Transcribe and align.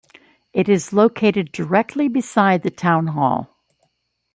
It 0.51 0.67
is 0.67 0.93
located 0.93 1.51
directly 1.51 2.07
beside 2.07 2.63
the 2.63 2.71
Town 2.71 3.05
Hall. 3.05 3.55